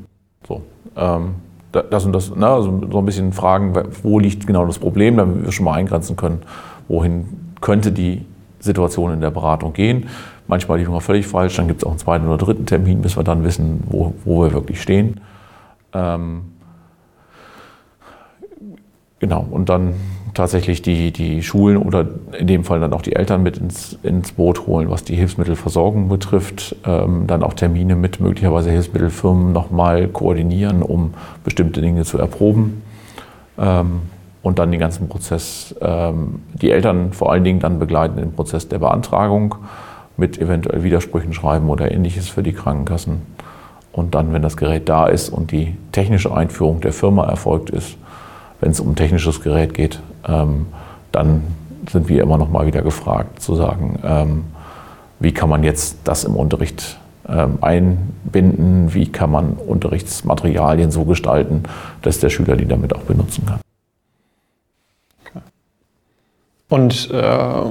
So. 0.49 0.63
Ähm, 0.97 1.37
das 1.71 2.05
und 2.05 2.13
das, 2.13 2.35
ne, 2.35 2.47
also 2.47 2.83
so 2.91 2.99
ein 2.99 3.05
bisschen 3.05 3.33
fragen, 3.33 3.75
wo 4.03 4.19
liegt 4.19 4.47
genau 4.47 4.67
das 4.67 4.79
Problem, 4.79 5.17
damit 5.17 5.45
wir 5.45 5.53
schon 5.53 5.65
mal 5.65 5.75
eingrenzen 5.75 6.17
können, 6.17 6.43
wohin 6.89 7.27
könnte 7.61 7.93
die 7.93 8.25
Situation 8.61 9.13
in 9.13 9.21
der 9.21 9.31
Beratung 9.31 9.73
gehen. 9.73 10.09
Manchmal 10.49 10.79
liegt 10.79 10.91
man 10.91 11.01
völlig 11.01 11.27
falsch, 11.27 11.57
dann 11.57 11.69
gibt 11.69 11.83
es 11.83 11.85
auch 11.85 11.91
einen 11.91 11.99
zweiten 11.99 12.27
oder 12.27 12.39
dritten 12.39 12.67
Termin, 12.67 13.03
bis 13.03 13.17
wir 13.17 13.25
dann 13.25 13.45
wissen, 13.45 13.83
wo, 13.87 14.15
wo 14.25 14.43
wir 14.43 14.53
wirklich 14.53 14.81
stehen. 14.81 15.21
Ähm, 15.93 16.43
Genau, 19.19 19.47
und 19.51 19.71
dann 19.71 19.95
tatsächlich 20.35 20.83
die, 20.83 21.11
die 21.11 21.43
Schulen 21.43 21.79
oder 21.79 22.07
in 22.39 22.47
dem 22.47 22.65
Fall 22.65 22.81
dann 22.81 22.93
auch 22.93 23.01
die 23.01 23.17
Eltern 23.17 23.43
mit 23.43 23.57
ins, 23.57 23.99
ins 24.03 24.33
Boot 24.33 24.67
holen, 24.67 24.91
was 24.91 25.05
die 25.05 25.17
Hilfsmittelversorgung 25.17 26.09
betrifft. 26.09 26.77
Ähm, 26.85 27.27
dann 27.27 27.43
auch 27.43 27.55
Termine 27.55 27.97
mit 27.97 28.21
möglicherweise 28.21 28.71
Hilfsmittelfirmen 28.71 29.53
nochmal 29.53 30.09
koordinieren, 30.09 30.83
um 30.83 31.15
bestimmte 31.45 31.81
Dinge 31.81 32.05
zu 32.05 32.19
erproben. 32.19 32.83
Ähm, 33.59 34.03
und 34.43 34.59
dann 34.59 34.71
den 34.71 34.79
ganzen 34.79 35.09
Prozess, 35.09 35.75
ähm, 35.81 36.43
die 36.53 36.71
Eltern 36.71 37.15
vor 37.15 37.33
allen 37.33 37.43
Dingen 37.43 37.59
dann 37.59 37.79
begleiten 37.79 38.19
im 38.19 38.33
Prozess 38.33 38.69
der 38.69 38.79
Beantragung 38.79 39.57
mit 40.19 40.39
eventuell 40.39 40.85
Widersprüchen 40.85 41.33
schreiben 41.33 41.71
oder 41.71 41.91
ähnliches 41.91 42.29
für 42.29 42.43
die 42.43 42.53
Krankenkassen. 42.53 43.23
Und 43.93 44.15
dann, 44.15 44.35
wenn 44.35 44.43
das 44.43 44.59
Gerät 44.59 44.91
da 44.91 45.07
ist 45.07 45.31
und 45.31 45.53
die 45.53 45.75
technische 45.91 46.37
Einführung 46.37 46.83
der 46.83 46.93
Firma 46.93 47.25
erfolgt 47.25 47.71
ist, 47.71 47.97
wenn 48.61 48.71
es 48.71 48.81
um 48.81 48.95
technisches 48.95 49.41
Gerät 49.41 49.75
geht, 49.75 50.01
ähm, 50.27 50.67
dann 51.13 51.45
sind 51.91 52.09
wir 52.09 52.23
immer 52.23 52.39
noch 52.39 52.51
mal 52.51 52.67
wieder 52.67 52.83
gefragt 52.83 53.41
zu 53.41 53.55
sagen, 53.55 53.99
ähm, 54.05 54.45
wie 55.21 55.33
kann 55.33 55.49
man 55.49 55.63
jetzt 55.63 55.99
das 56.05 56.25
im 56.25 56.37
Unterricht 56.37 56.99
ähm, 57.29 57.59
einbinden, 57.61 58.95
wie 58.95 59.11
kann 59.11 59.31
man 59.31 59.53
Unterrichtsmaterialien 59.55 60.91
so 60.91 61.05
gestalten, 61.05 61.65
dass 62.03 62.21
der 62.21 62.31
Schüler 62.31 62.57
die 62.57 62.67
damit 62.67 62.95
auch 62.95 63.03
benutzen 63.03 63.47
kann. 63.47 63.61
Und 66.69 67.11
äh, 67.13 67.71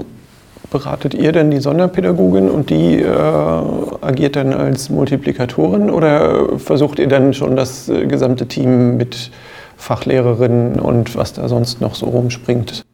beratet 0.71 1.13
ihr 1.13 1.31
denn 1.33 1.51
die 1.51 1.59
Sonderpädagogin 1.59 2.49
und 2.49 2.69
die 2.69 3.01
äh, 3.01 3.09
agiert 3.09 4.37
dann 4.37 4.53
als 4.53 4.89
Multiplikatorin 4.89 5.89
oder 5.89 6.57
versucht 6.59 6.99
ihr 6.99 7.07
dann 7.07 7.33
schon 7.33 7.55
das 7.55 7.89
äh, 7.89 8.05
gesamte 8.05 8.47
Team 8.47 8.95
mit 8.95 9.31
Fachlehrerinnen 9.77 10.79
und 10.79 11.15
was 11.15 11.33
da 11.33 11.47
sonst 11.47 11.81
noch 11.81 11.95
so 11.95 12.07
rumspringt. 12.07 12.85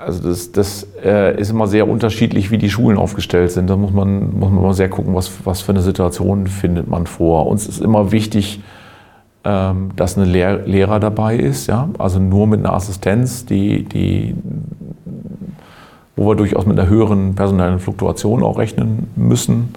Also 0.00 0.28
das, 0.28 0.52
das 0.52 0.86
äh, 1.04 1.38
ist 1.38 1.50
immer 1.50 1.66
sehr 1.66 1.88
unterschiedlich, 1.88 2.50
wie 2.50 2.58
die 2.58 2.70
Schulen 2.70 2.98
aufgestellt 2.98 3.50
sind. 3.50 3.68
Da 3.68 3.76
muss 3.76 3.92
man, 3.92 4.38
muss 4.38 4.50
man 4.50 4.62
mal 4.62 4.74
sehr 4.74 4.88
gucken, 4.88 5.14
was, 5.14 5.30
was 5.44 5.60
für 5.60 5.72
eine 5.72 5.82
Situation 5.82 6.46
findet 6.46 6.88
man 6.88 7.06
vor. 7.06 7.46
Uns 7.48 7.66
ist 7.66 7.80
immer 7.80 8.12
wichtig, 8.12 8.60
ähm, 9.44 9.90
dass 9.96 10.16
eine 10.16 10.26
Lehr 10.26 10.66
Lehrer 10.66 11.00
dabei 11.00 11.36
ist, 11.36 11.66
ja? 11.66 11.88
also 11.98 12.20
nur 12.20 12.46
mit 12.46 12.60
einer 12.60 12.74
Assistenz, 12.74 13.44
die, 13.44 13.84
die, 13.84 14.34
wo 16.16 16.28
wir 16.28 16.36
durchaus 16.36 16.66
mit 16.66 16.78
einer 16.78 16.88
höheren 16.88 17.34
personellen 17.34 17.78
Fluktuation 17.78 18.42
auch 18.42 18.58
rechnen 18.58 19.10
müssen 19.16 19.74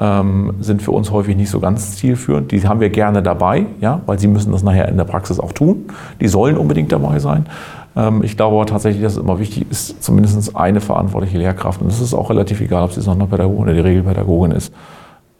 ähm, 0.00 0.54
sind 0.60 0.82
für 0.82 0.90
uns 0.90 1.10
häufig 1.10 1.36
nicht 1.36 1.50
so 1.50 1.60
ganz 1.60 1.96
zielführend. 1.96 2.50
Die 2.50 2.66
haben 2.66 2.80
wir 2.80 2.90
gerne 2.90 3.22
dabei, 3.22 3.66
ja, 3.80 4.00
weil 4.06 4.18
sie 4.18 4.26
müssen 4.26 4.52
das 4.52 4.62
nachher 4.62 4.88
in 4.88 4.96
der 4.96 5.04
Praxis 5.04 5.38
auch 5.38 5.52
tun. 5.52 5.86
Die 6.20 6.28
sollen 6.28 6.56
unbedingt 6.56 6.90
dabei 6.92 7.18
sein. 7.18 7.46
Ähm, 7.96 8.22
ich 8.22 8.36
glaube 8.36 8.56
aber 8.56 8.66
tatsächlich, 8.66 9.02
dass 9.02 9.12
es 9.12 9.18
immer 9.18 9.38
wichtig 9.38 9.66
ist, 9.70 10.02
zumindest 10.02 10.56
eine 10.56 10.80
verantwortliche 10.80 11.38
Lehrkraft, 11.38 11.80
und 11.80 11.88
es 11.88 12.00
ist 12.00 12.14
auch 12.14 12.30
relativ 12.30 12.60
egal, 12.60 12.84
ob 12.84 12.92
sie 12.92 13.00
Sonderpädagogin 13.00 13.62
oder 13.62 13.74
die 13.74 13.80
Regelpädagogin 13.80 14.50
ist, 14.50 14.72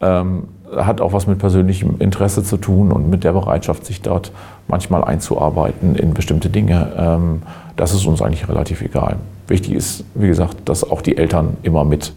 ähm, 0.01 0.43
hat 0.75 0.99
auch 0.99 1.13
was 1.13 1.27
mit 1.27 1.37
persönlichem 1.37 1.95
Interesse 1.99 2.43
zu 2.43 2.57
tun 2.57 2.91
und 2.91 3.09
mit 3.09 3.23
der 3.23 3.33
Bereitschaft, 3.33 3.85
sich 3.85 4.01
dort 4.01 4.31
manchmal 4.67 5.03
einzuarbeiten 5.03 5.95
in 5.95 6.13
bestimmte 6.13 6.49
Dinge. 6.49 6.91
Ähm, 6.97 7.41
das 7.75 7.93
ist 7.93 8.05
uns 8.05 8.21
eigentlich 8.21 8.47
relativ 8.47 8.81
egal. 8.81 9.17
Wichtig 9.47 9.73
ist, 9.73 10.05
wie 10.15 10.27
gesagt, 10.27 10.57
dass 10.65 10.89
auch 10.89 11.01
die 11.01 11.17
Eltern 11.17 11.57
immer 11.61 11.83
mit 11.83 12.13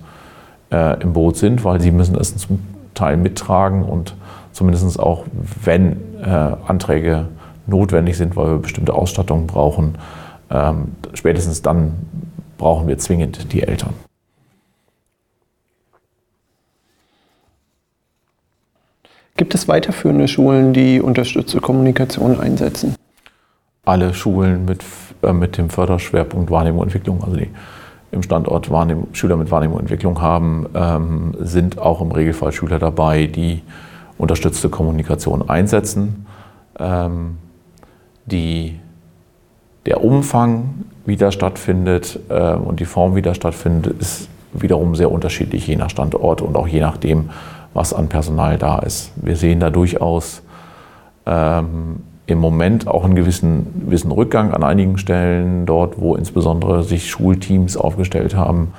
äh, 0.70 1.00
im 1.02 1.12
Boot 1.12 1.36
sind, 1.36 1.64
weil 1.64 1.80
sie 1.80 1.90
müssen 1.90 2.16
es 2.16 2.36
zum 2.36 2.60
Teil 2.94 3.16
mittragen 3.16 3.84
und 3.84 4.14
zumindest 4.52 4.98
auch, 4.98 5.24
wenn 5.64 5.96
äh, 6.22 6.26
Anträge 6.26 7.28
notwendig 7.66 8.16
sind, 8.16 8.36
weil 8.36 8.52
wir 8.52 8.58
bestimmte 8.58 8.94
Ausstattung 8.94 9.46
brauchen, 9.46 9.96
ähm, 10.50 10.92
spätestens 11.14 11.62
dann 11.62 11.94
brauchen 12.56 12.88
wir 12.88 12.98
zwingend 12.98 13.52
die 13.52 13.62
Eltern. 13.62 13.94
Gibt 19.36 19.54
es 19.54 19.68
weiterführende 19.68 20.26
Schulen, 20.26 20.72
die 20.72 21.00
unterstützte 21.00 21.60
Kommunikation 21.60 22.40
einsetzen? 22.40 22.96
Alle 23.84 24.12
Schulen 24.12 24.64
mit, 24.64 24.84
äh, 25.22 25.32
mit 25.32 25.56
dem 25.56 25.70
Förderschwerpunkt 25.70 26.50
Wahrnehmung 26.50 26.80
und 26.80 26.88
Entwicklung, 26.88 27.22
also 27.22 27.36
die 27.36 27.50
im 28.10 28.22
Standort 28.22 28.70
Wahrnehm 28.70 29.06
Schüler 29.12 29.36
mit 29.36 29.50
Wahrnehmung 29.50 29.76
und 29.76 29.82
Entwicklung 29.82 30.20
haben, 30.20 30.66
ähm, 30.74 31.34
sind 31.38 31.78
auch 31.78 32.00
im 32.00 32.10
Regelfall 32.10 32.52
Schüler 32.52 32.78
dabei, 32.78 33.26
die 33.26 33.62
unterstützte 34.16 34.68
Kommunikation 34.68 35.48
einsetzen. 35.48 36.26
Ähm, 36.78 37.38
die, 38.26 38.78
der 39.86 40.02
Umfang, 40.02 40.84
wie 41.04 41.16
das 41.16 41.34
stattfindet 41.34 42.18
äh, 42.28 42.54
und 42.54 42.80
die 42.80 42.84
Form, 42.84 43.14
wie 43.14 43.22
das 43.22 43.36
stattfindet, 43.36 44.00
ist 44.00 44.28
wiederum 44.52 44.94
sehr 44.94 45.10
unterschiedlich, 45.10 45.66
je 45.66 45.76
nach 45.76 45.90
Standort 45.90 46.42
und 46.42 46.56
auch 46.56 46.68
je 46.68 46.80
nachdem, 46.80 47.30
was 47.74 47.92
an 47.92 48.08
Personal 48.08 48.58
da 48.58 48.78
ist. 48.78 49.12
Wir 49.16 49.36
sehen 49.36 49.60
da 49.60 49.70
durchaus 49.70 50.42
ähm, 51.26 52.00
im 52.28 52.38
Moment 52.38 52.86
auch 52.86 53.04
einen 53.04 53.14
gewissen, 53.14 53.84
gewissen 53.86 54.12
Rückgang 54.12 54.52
an 54.52 54.62
einigen 54.62 54.98
Stellen, 54.98 55.64
dort, 55.64 55.98
wo 55.98 56.14
insbesondere 56.14 56.82
sich 56.82 57.10
Schulteams 57.10 57.78
aufgestellt 57.78 58.36
haben, 58.36 58.74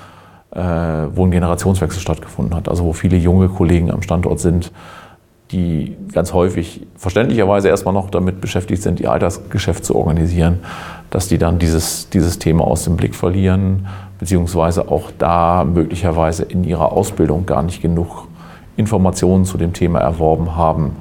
äh, 0.52 0.62
wo 0.62 1.26
ein 1.26 1.32
Generationswechsel 1.32 2.00
stattgefunden 2.00 2.56
hat. 2.56 2.70
Also 2.70 2.86
wo 2.86 2.94
viele 2.94 3.18
junge 3.18 3.50
Kollegen 3.50 3.90
am 3.90 4.04
Standort 4.04 4.40
sind, 4.40 4.72
die 5.52 5.98
ganz 6.14 6.32
häufig 6.32 6.86
verständlicherweise 6.96 7.70
erstmal 7.70 7.96
noch 7.96 8.12
damit 8.12 8.40
beschäftigt 8.40 8.84
sind, 8.84 9.00
ihr 9.00 9.12
Altersgeschäft 9.12 9.84
zu 9.84 9.96
organisieren, 9.96 10.60
dass 11.10 11.28
die 11.28 11.40
dann 11.40 11.58
dieses, 11.58 12.08
dieses 12.12 12.38
Thema 12.38 12.66
aus 12.66 12.84
dem 12.84 12.98
Blick 12.98 13.16
verlieren, 13.16 13.88
beziehungsweise 14.20 14.90
auch 14.90 15.10
da 15.18 15.64
möglicherweise 15.64 16.44
in 16.44 16.64
ihrer 16.64 16.92
Ausbildung 16.92 17.48
gar 17.48 17.64
nicht 17.64 17.82
genug 17.82 18.28
Informationen 18.78 19.46
zu 19.46 19.58
dem 19.58 19.74
Thema 19.74 20.00
erworben 20.00 20.56
haben, 20.56 20.98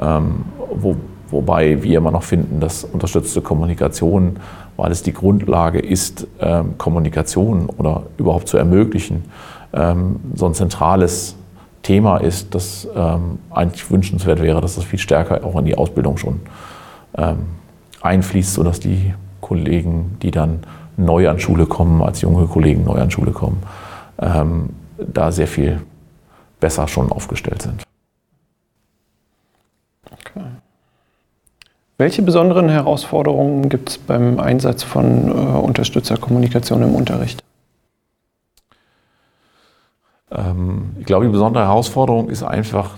ähm, 0.00 0.46
wo, 0.72 0.96
Wobei 1.30 1.82
wir 1.82 1.98
immer 1.98 2.10
noch 2.10 2.24
finden, 2.24 2.60
dass 2.60 2.84
unterstützte 2.84 3.40
Kommunikation, 3.40 4.36
weil 4.76 4.90
es 4.90 5.02
die 5.02 5.12
Grundlage 5.12 5.78
ist, 5.78 6.26
ähm, 6.40 6.76
Kommunikation 6.76 7.68
oder 7.68 8.04
überhaupt 8.16 8.48
zu 8.48 8.56
ermöglichen, 8.56 9.24
ähm, 9.72 10.16
so 10.34 10.46
ein 10.46 10.54
zentrales 10.54 11.36
Thema 11.82 12.18
ist, 12.18 12.54
das 12.54 12.88
ähm, 12.94 13.38
eigentlich 13.50 13.90
wünschenswert 13.90 14.42
wäre, 14.42 14.60
dass 14.60 14.74
das 14.74 14.84
viel 14.84 14.98
stärker 14.98 15.44
auch 15.44 15.58
in 15.58 15.64
die 15.64 15.76
Ausbildung 15.76 16.16
schon 16.16 16.40
einfließt, 18.02 18.54
sodass 18.54 18.78
die 18.78 19.14
Kollegen, 19.40 20.16
die 20.22 20.30
dann 20.30 20.60
neu 20.96 21.28
an 21.28 21.40
Schule 21.40 21.66
kommen, 21.66 22.02
als 22.02 22.20
junge 22.20 22.46
Kollegen 22.46 22.84
neu 22.84 23.00
an 23.00 23.10
Schule 23.10 23.32
kommen, 23.32 23.60
da 24.16 25.32
sehr 25.32 25.48
viel 25.48 25.80
besser 26.60 26.86
schon 26.86 27.10
aufgestellt 27.10 27.62
sind. 27.62 27.82
Welche 32.00 32.22
besonderen 32.22 32.70
Herausforderungen 32.70 33.68
gibt 33.68 33.90
es 33.90 33.98
beim 33.98 34.40
Einsatz 34.40 34.82
von 34.82 35.28
äh, 35.28 35.32
Unterstützerkommunikation 35.32 36.82
im 36.82 36.94
Unterricht? 36.94 37.44
Ähm, 40.30 40.92
ich 40.98 41.04
glaube, 41.04 41.26
die 41.26 41.30
besondere 41.30 41.64
Herausforderung 41.64 42.30
ist 42.30 42.42
einfach 42.42 42.96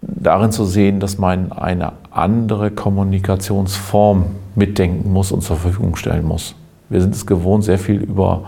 darin 0.00 0.52
zu 0.52 0.64
sehen, 0.64 1.00
dass 1.00 1.18
man 1.18 1.50
eine 1.50 1.94
andere 2.12 2.70
Kommunikationsform 2.70 4.26
mitdenken 4.54 5.12
muss 5.12 5.32
und 5.32 5.42
zur 5.42 5.56
Verfügung 5.56 5.96
stellen 5.96 6.24
muss. 6.24 6.54
Wir 6.88 7.00
sind 7.00 7.16
es 7.16 7.26
gewohnt, 7.26 7.64
sehr 7.64 7.80
viel 7.80 7.96
über 7.96 8.44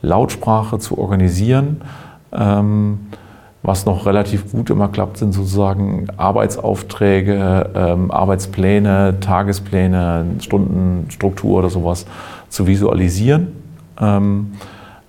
Lautsprache 0.00 0.78
zu 0.78 0.96
organisieren. 0.96 1.80
Ähm, 2.30 3.00
was 3.62 3.84
noch 3.84 4.06
relativ 4.06 4.52
gut 4.52 4.70
immer 4.70 4.88
klappt, 4.88 5.18
sind 5.18 5.32
sozusagen 5.32 6.06
Arbeitsaufträge, 6.16 7.70
ähm, 7.74 8.10
Arbeitspläne, 8.10 9.20
Tagespläne, 9.20 10.24
Stundenstruktur 10.40 11.58
oder 11.58 11.68
sowas 11.68 12.06
zu 12.48 12.66
visualisieren. 12.66 13.48
Ähm, 14.00 14.52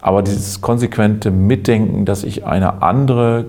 aber 0.02 0.22
dieses 0.22 0.60
konsequente 0.60 1.32
Mitdenken, 1.32 2.06
dass 2.06 2.24
ich 2.24 2.46
eine 2.46 2.82
andere 2.82 3.46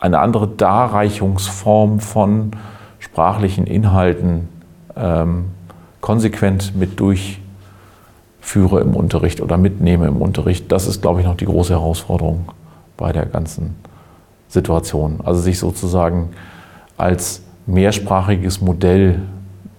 eine 0.00 0.18
andere 0.18 0.48
Darreichungsform 0.48 2.00
von 2.00 2.50
sprachlichen 2.98 3.68
Inhalten 3.68 4.48
ähm, 4.96 5.44
konsequent 6.00 6.74
mit 6.74 6.98
durchführe 6.98 8.80
im 8.80 8.96
Unterricht 8.96 9.40
oder 9.40 9.56
mitnehme 9.58 10.08
im 10.08 10.16
Unterricht. 10.16 10.72
Das 10.72 10.88
ist, 10.88 11.02
glaube 11.02 11.20
ich, 11.20 11.26
noch 11.26 11.36
die 11.36 11.44
große 11.44 11.72
Herausforderung 11.72 12.46
bei 13.02 13.12
der 13.12 13.26
ganzen 13.26 13.74
Situation. 14.46 15.18
Also 15.24 15.40
sich 15.40 15.58
sozusagen 15.58 16.30
als 16.96 17.42
mehrsprachiges 17.66 18.60
Modell 18.60 19.22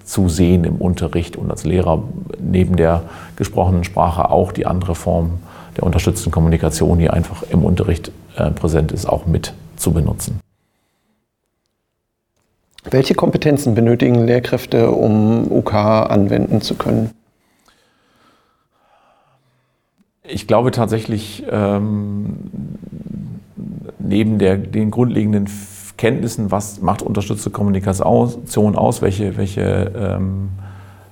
zu 0.03 0.27
sehen 0.27 0.65
im 0.65 0.75
Unterricht 0.75 1.37
und 1.37 1.49
als 1.49 1.63
Lehrer 1.63 2.03
neben 2.37 2.75
der 2.75 3.03
gesprochenen 3.37 3.85
Sprache 3.85 4.29
auch 4.29 4.51
die 4.51 4.65
andere 4.65 4.93
Form 4.93 5.39
der 5.77 5.83
unterstützten 5.85 6.31
Kommunikation, 6.31 6.99
die 6.99 7.09
einfach 7.09 7.43
im 7.43 7.63
Unterricht 7.63 8.11
äh, 8.35 8.51
präsent 8.51 8.91
ist, 8.91 9.05
auch 9.05 9.25
mit 9.25 9.53
zu 9.77 9.93
benutzen. 9.93 10.41
Welche 12.83 13.15
Kompetenzen 13.15 13.73
benötigen 13.73 14.25
Lehrkräfte, 14.25 14.91
um 14.91 15.49
UK 15.49 15.73
anwenden 15.75 16.59
zu 16.59 16.75
können? 16.75 17.11
Ich 20.25 20.47
glaube 20.47 20.71
tatsächlich, 20.71 21.43
ähm, 21.49 22.37
neben 24.03 24.37
der, 24.37 24.57
den 24.57 24.91
grundlegenden 24.91 25.47
Kenntnissen, 25.97 26.51
was 26.51 26.81
macht 26.81 27.01
unterstützte 27.01 27.49
Kommunikation 27.49 28.75
aus, 28.75 29.01
welche, 29.01 29.37
welche, 29.37 29.91
ähm, 29.95 30.49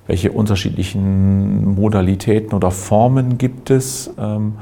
welche 0.06 0.32
unterschiedlichen 0.32 1.74
Modalitäten 1.74 2.54
oder 2.54 2.70
Formen 2.70 3.38
gibt 3.38 3.70
es, 3.70 4.12
ähm, 4.18 4.54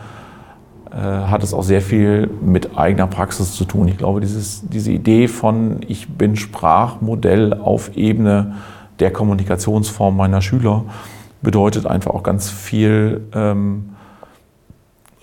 äh, 0.90 0.96
hat 0.96 1.42
es 1.42 1.54
auch 1.54 1.62
sehr 1.62 1.80
viel 1.80 2.28
mit 2.42 2.76
eigener 2.76 3.06
Praxis 3.06 3.54
zu 3.54 3.64
tun. 3.64 3.88
Ich 3.88 3.96
glaube, 3.96 4.20
dieses, 4.20 4.62
diese 4.68 4.92
Idee 4.92 5.28
von, 5.28 5.80
ich 5.86 6.08
bin 6.08 6.36
Sprachmodell 6.36 7.54
auf 7.54 7.96
Ebene 7.96 8.56
der 8.98 9.12
Kommunikationsform 9.12 10.16
meiner 10.16 10.42
Schüler, 10.42 10.84
bedeutet 11.42 11.86
einfach 11.86 12.12
auch 12.12 12.22
ganz 12.22 12.50
viel 12.50 13.22
ähm, 13.34 13.90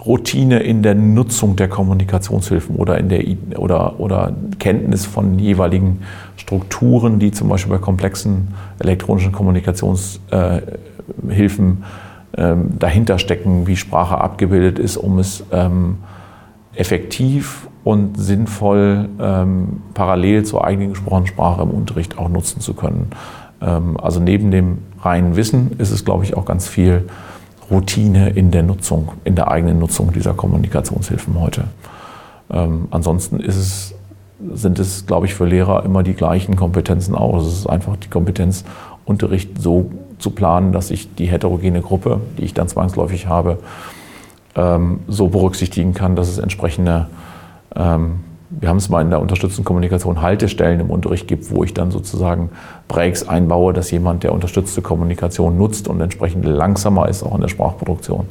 Routine 0.08 0.60
in 0.60 0.84
der 0.84 0.96
Nutzung 0.96 1.58
der 1.58 1.68
Kommunikationshilfen 1.68 2.78
oder 2.78 2.98
in 2.98 3.10
der 3.10 3.26
oder, 3.60 4.00
oder 4.00 4.34
Kenntnis 4.58 5.06
von 5.06 5.38
jeweiligen 5.38 6.00
Strukturen, 6.38 7.20
die 7.20 7.32
zum 7.32 7.50
Beispiel 7.50 7.74
bei 7.74 7.80
komplexen 7.80 8.54
elektronischen 8.80 9.34
Kommunikationshilfen 9.34 11.84
ähm, 12.38 12.80
dahinter 12.80 13.20
stecken, 13.20 13.68
wie 13.68 13.76
Sprache 13.76 14.18
abgebildet 14.18 14.80
ist, 14.80 14.96
um 14.98 15.20
es 15.20 15.44
ähm, 15.52 15.98
effektiv 16.74 17.68
und 17.84 18.18
sinnvoll 18.18 19.10
ähm, 19.20 19.82
parallel 19.94 20.46
zur 20.46 20.66
eigenen 20.66 20.90
gesprochenen 20.90 21.28
Sprache 21.28 21.62
im 21.64 21.70
Unterricht 21.70 22.18
auch 22.18 22.30
nutzen 22.30 22.62
zu 22.62 22.74
können. 22.74 23.12
Also 23.60 24.20
neben 24.20 24.52
dem 24.52 24.78
reinen 25.02 25.36
Wissen 25.36 25.72
ist 25.80 25.90
es, 25.90 26.06
glaube 26.06 26.24
ich, 26.24 26.38
auch 26.38 26.46
ganz 26.46 26.68
viel 26.68 27.08
Routine 27.70 28.30
in 28.30 28.52
der 28.52 28.64
Nutzung, 28.64 29.12
in 29.24 29.36
der 29.36 29.50
eigenen 29.50 29.80
Nutzung 29.80 30.12
dieser 30.14 30.34
Kommunikationshilfen 30.34 31.40
heute. 31.40 31.66
Ähm, 32.50 32.88
ansonsten 32.92 33.40
es, 33.40 33.94
sind 34.54 34.80
es, 34.80 35.06
glaube 35.06 35.26
ich, 35.26 35.34
für 35.34 35.46
Lehrer 35.46 35.84
immer 35.84 36.04
die 36.04 36.14
gleichen 36.14 36.56
Kompetenzen 36.56 37.16
auch. 37.16 37.42
Es 37.42 37.48
ist 37.48 37.68
einfach 37.68 37.98
die 37.98 38.10
Kompetenz, 38.10 38.64
Unterricht 39.06 39.62
so 39.62 39.92
zu 40.20 40.32
planen, 40.32 40.74
dass 40.74 40.92
ich 40.92 41.16
die 41.16 41.28
heterogene 41.28 41.82
Gruppe, 41.82 42.20
die 42.38 42.44
ich 42.44 42.54
dann 42.54 42.68
zwangsläufig 42.68 43.28
habe, 43.28 43.60
ähm, 44.56 45.00
so 45.08 45.30
berücksichtigen 45.30 45.94
kann, 45.94 46.16
dass 46.16 46.28
es 46.28 46.40
entsprechende 46.40 47.08
ähm, 47.76 48.20
wir 48.50 48.70
haben 48.70 48.78
es 48.78 48.90
mal 48.90 49.02
in 49.02 49.10
der 49.10 49.20
unterstützten 49.20 49.64
Kommunikation 49.64 50.22
Haltestellen 50.22 50.80
im 50.80 50.90
Unterricht 50.90 51.28
gibt, 51.28 51.52
wo 51.52 51.64
ich 51.64 51.74
dann 51.74 51.92
sozusagen 51.92 52.50
Breaks 52.88 53.28
einbaue, 53.28 53.74
dass 53.74 53.92
jemand, 53.92 54.24
der 54.24 54.34
unterstützte 54.34 54.82
Kommunikation 54.82 55.58
nutzt 55.58 55.88
und 55.88 56.00
entsprechend 56.00 56.46
langsamer 56.46 57.10
ist, 57.10 57.24
auch 57.24 57.36
in 57.36 57.42
der 57.42 57.50
Sprachproduktion, 57.50 58.28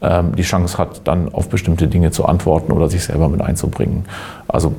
ähm, 0.00 0.34
die 0.36 0.42
Chance 0.42 0.78
hat, 0.78 1.06
dann 1.08 1.34
auf 1.34 1.48
bestimmte 1.48 1.88
Dinge 1.88 2.12
zu 2.12 2.24
antworten 2.24 2.72
oder 2.72 2.88
sich 2.88 3.02
selber 3.02 3.28
mit 3.28 3.40
einzubringen. 3.40 4.04
Also 4.46 4.74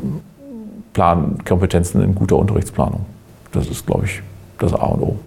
Plan, 0.94 1.38
Kompetenzen 1.46 2.02
in 2.02 2.16
guter 2.16 2.38
Unterrichtsplanung. 2.38 3.06
Das 3.52 3.68
ist, 3.68 3.86
glaube 3.86 4.06
ich, 4.06 4.22
das 4.60 4.74
A 4.74 4.86
und 4.86 5.02
O. 5.02 5.20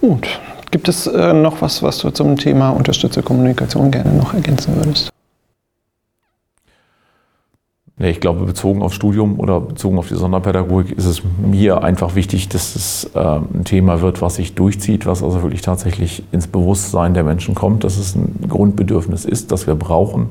Gut. 0.00 0.40
Gibt 0.70 0.88
es 0.88 1.06
äh, 1.06 1.32
noch 1.32 1.62
was, 1.62 1.82
was 1.82 1.98
du 1.98 2.10
zum 2.10 2.36
Thema 2.36 2.70
unterstützte 2.70 3.22
Kommunikation 3.22 3.90
gerne 3.90 4.12
noch 4.12 4.34
ergänzen 4.34 4.76
würdest? 4.76 5.10
Nee, 8.00 8.12
ich 8.12 8.20
glaube, 8.20 8.46
bezogen 8.46 8.82
aufs 8.82 8.94
Studium 8.94 9.38
oder 9.38 9.60
bezogen 9.60 9.98
auf 9.98 10.08
die 10.08 10.14
Sonderpädagogik 10.14 10.96
ist 10.96 11.04
es 11.04 11.20
mir 11.38 11.84
einfach 11.84 12.14
wichtig, 12.14 12.48
dass 12.48 12.74
es 12.74 13.10
äh, 13.14 13.18
ein 13.18 13.64
Thema 13.64 14.00
wird, 14.00 14.22
was 14.22 14.36
sich 14.36 14.54
durchzieht, 14.54 15.04
was 15.04 15.22
also 15.22 15.42
wirklich 15.42 15.60
tatsächlich 15.60 16.22
ins 16.32 16.46
Bewusstsein 16.46 17.12
der 17.12 17.24
Menschen 17.24 17.54
kommt, 17.54 17.84
dass 17.84 17.98
es 17.98 18.14
ein 18.14 18.46
Grundbedürfnis 18.48 19.26
ist, 19.26 19.52
das 19.52 19.66
wir 19.66 19.74
brauchen. 19.74 20.30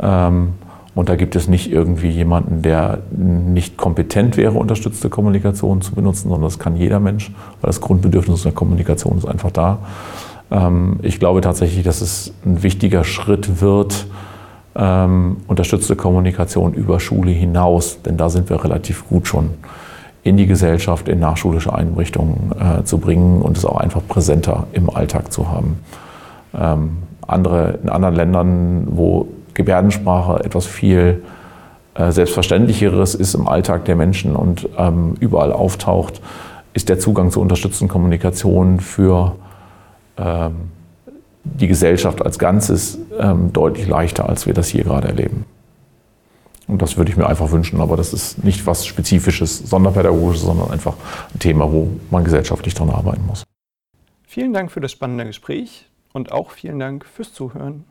Ähm, 0.00 0.54
und 0.96 1.08
da 1.08 1.14
gibt 1.14 1.36
es 1.36 1.46
nicht 1.46 1.70
irgendwie 1.70 2.08
jemanden, 2.08 2.62
der 2.62 2.98
nicht 3.12 3.76
kompetent 3.76 4.36
wäre, 4.36 4.58
unterstützte 4.58 5.08
Kommunikation 5.08 5.82
zu 5.82 5.94
benutzen, 5.94 6.28
sondern 6.30 6.42
das 6.42 6.58
kann 6.58 6.74
jeder 6.74 6.98
Mensch, 6.98 7.30
weil 7.60 7.68
das 7.68 7.80
Grundbedürfnis 7.80 8.42
der 8.42 8.52
Kommunikation 8.52 9.16
ist 9.16 9.26
einfach 9.26 9.52
da. 9.52 9.78
Ähm, 10.50 10.98
ich 11.02 11.20
glaube 11.20 11.40
tatsächlich, 11.40 11.84
dass 11.84 12.00
es 12.00 12.34
ein 12.44 12.64
wichtiger 12.64 13.04
Schritt 13.04 13.60
wird, 13.60 14.08
ähm, 14.76 15.38
unterstützte 15.46 15.96
Kommunikation 15.96 16.74
über 16.74 17.00
Schule 17.00 17.30
hinaus, 17.30 18.02
denn 18.02 18.16
da 18.16 18.28
sind 18.28 18.50
wir 18.50 18.62
relativ 18.62 19.08
gut 19.08 19.26
schon 19.26 19.50
in 20.22 20.36
die 20.36 20.46
Gesellschaft, 20.46 21.08
in 21.08 21.20
nachschulische 21.20 21.72
Einrichtungen 21.72 22.52
äh, 22.58 22.84
zu 22.84 22.98
bringen 22.98 23.42
und 23.42 23.56
es 23.56 23.64
auch 23.64 23.76
einfach 23.76 24.02
präsenter 24.06 24.66
im 24.72 24.90
Alltag 24.90 25.32
zu 25.32 25.50
haben. 25.50 25.78
Ähm, 26.54 26.98
andere, 27.26 27.78
in 27.82 27.88
anderen 27.88 28.14
Ländern, 28.14 28.88
wo 28.90 29.28
Gebärdensprache 29.54 30.44
etwas 30.44 30.66
viel 30.66 31.22
äh, 31.94 32.10
Selbstverständlicheres 32.10 33.14
ist 33.14 33.34
im 33.34 33.48
Alltag 33.48 33.84
der 33.84 33.96
Menschen 33.96 34.36
und 34.36 34.68
ähm, 34.76 35.14
überall 35.20 35.52
auftaucht, 35.52 36.20
ist 36.74 36.88
der 36.88 36.98
Zugang 36.98 37.30
zur 37.30 37.42
unterstützten 37.42 37.88
Kommunikation 37.88 38.80
für 38.80 39.36
ähm, 40.18 40.70
die 41.54 41.68
Gesellschaft 41.68 42.22
als 42.22 42.38
Ganzes 42.38 42.98
ähm, 43.18 43.52
deutlich 43.52 43.86
leichter, 43.86 44.28
als 44.28 44.46
wir 44.46 44.54
das 44.54 44.68
hier 44.68 44.84
gerade 44.84 45.08
erleben. 45.08 45.44
Und 46.68 46.82
das 46.82 46.96
würde 46.96 47.10
ich 47.10 47.16
mir 47.16 47.26
einfach 47.26 47.52
wünschen, 47.52 47.80
aber 47.80 47.96
das 47.96 48.12
ist 48.12 48.42
nicht 48.42 48.66
was 48.66 48.86
Spezifisches, 48.86 49.58
Sonderpädagogisches, 49.58 50.42
sondern 50.42 50.70
einfach 50.70 50.94
ein 51.32 51.38
Thema, 51.38 51.70
wo 51.70 51.90
man 52.10 52.24
gesellschaftlich 52.24 52.74
daran 52.74 52.90
arbeiten 52.90 53.24
muss. 53.26 53.44
Vielen 54.26 54.52
Dank 54.52 54.72
für 54.72 54.80
das 54.80 54.90
spannende 54.90 55.24
Gespräch 55.24 55.88
und 56.12 56.32
auch 56.32 56.50
vielen 56.50 56.78
Dank 56.78 57.06
fürs 57.06 57.32
Zuhören. 57.32 57.84